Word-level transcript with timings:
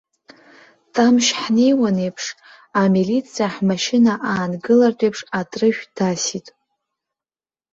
Тамшь 0.93 1.31
ҳнеиуан 1.41 1.97
еиԥш, 2.05 2.25
амилициа 2.81 3.53
ҳмашьына 3.53 4.13
аангылартә 4.31 5.03
еиԥш 5.05 5.19
атрышә 5.39 5.83
дасит. 5.95 6.47